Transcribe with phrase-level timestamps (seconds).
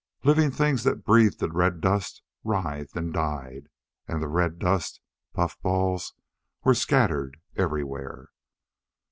[0.23, 3.69] Living things that breathed the red dust writhed and died.
[4.07, 4.99] And the red dust
[5.35, 6.15] puffballs
[6.63, 8.31] were scattered everywhere.